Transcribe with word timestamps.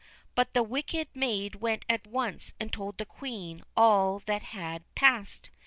But 0.33 0.55
the 0.55 0.63
wicked 0.63 1.09
maid 1.13 1.57
went 1.57 1.85
at 1.87 2.07
once 2.07 2.55
and 2.59 2.73
told 2.73 2.97
the 2.97 3.05
Queen 3.05 3.61
all 3.77 4.17
that 4.21 4.41
had 4.41 4.83
passed. 4.95 5.51